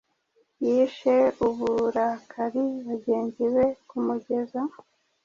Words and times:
Yishe 0.65 1.15
uburakari 1.47 2.63
bagenzi 2.87 3.43
be 3.53 3.65
kumeza 3.87 4.59